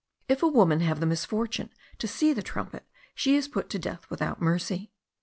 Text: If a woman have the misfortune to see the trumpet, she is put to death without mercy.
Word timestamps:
If 0.27 0.41
a 0.41 0.47
woman 0.47 0.79
have 0.79 0.99
the 0.99 1.05
misfortune 1.05 1.69
to 1.99 2.07
see 2.07 2.33
the 2.33 2.41
trumpet, 2.41 2.87
she 3.13 3.35
is 3.35 3.47
put 3.47 3.69
to 3.69 3.77
death 3.77 4.09
without 4.09 4.41
mercy. 4.41 4.91